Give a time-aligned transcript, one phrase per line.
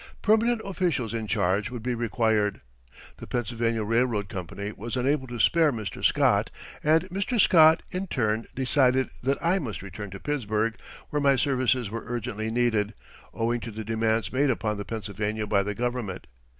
[0.23, 2.61] Permanent officials in charge would be required.
[3.17, 6.03] The Pennsylvania Railroad Company was unable to spare Mr.
[6.03, 6.49] Scott,
[6.83, 7.39] and Mr.
[7.39, 10.73] Scott, in turn, decided that I must return to Pittsburgh,
[11.11, 12.95] where my services were urgently needed,
[13.31, 16.25] owing to the demands made upon the Pennsylvania by the Government.